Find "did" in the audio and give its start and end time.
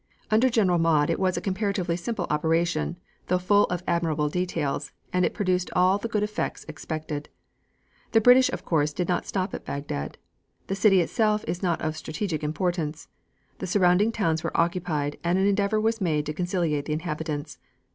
8.93-9.07